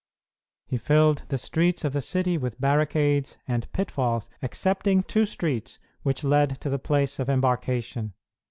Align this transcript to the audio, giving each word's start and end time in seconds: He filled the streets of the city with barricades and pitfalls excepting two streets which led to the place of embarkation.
He 0.65 0.77
filled 0.77 1.25
the 1.27 1.37
streets 1.37 1.83
of 1.85 1.93
the 1.93 2.01
city 2.01 2.35
with 2.35 2.59
barricades 2.59 3.37
and 3.47 3.71
pitfalls 3.71 4.31
excepting 4.41 5.03
two 5.03 5.27
streets 5.27 5.77
which 6.01 6.23
led 6.23 6.59
to 6.61 6.71
the 6.71 6.79
place 6.79 7.19
of 7.19 7.29
embarkation. 7.29 8.13